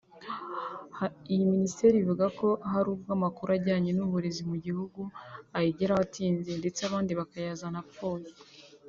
Iyi 1.31 1.43
Minisiteri 1.51 1.95
ivuga 1.99 2.25
ko 2.39 2.47
hari 2.71 2.87
ubwo 2.93 3.09
amakuru 3.17 3.49
ajyanye 3.57 3.91
n’uburezi 3.93 4.41
mu 4.49 4.55
gihugu 4.65 5.01
ayigeraho 5.57 6.01
atinze 6.07 6.51
ndetse 6.61 6.79
abandi 6.83 7.11
bakayazana 7.19 7.79
apfuye 7.83 8.29